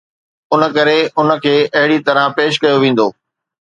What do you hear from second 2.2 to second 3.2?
پيش ڪيو ويندو